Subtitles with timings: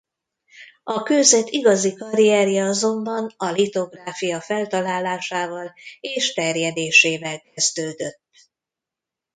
[0.83, 8.23] A kőzet igazi karrierje azonban a litográfia feltalálásával és terjedésével kezdődött.